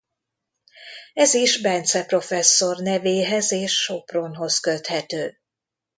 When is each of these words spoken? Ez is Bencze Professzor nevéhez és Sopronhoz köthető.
Ez 1.13 1.33
is 1.33 1.61
Bencze 1.61 2.05
Professzor 2.05 2.77
nevéhez 2.77 3.51
és 3.51 3.71
Sopronhoz 3.73 4.59
köthető. 4.59 5.37